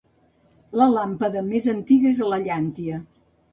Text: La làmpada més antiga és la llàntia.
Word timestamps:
La 0.81 0.87
làmpada 0.93 1.45
més 1.51 1.69
antiga 1.75 2.11
és 2.15 2.25
la 2.35 2.43
llàntia. 2.49 3.01